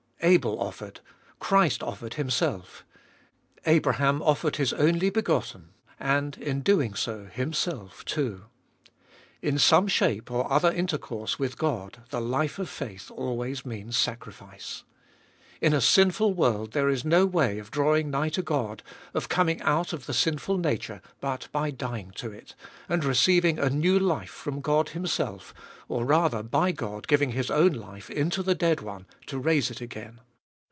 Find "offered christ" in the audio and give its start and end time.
0.61-1.81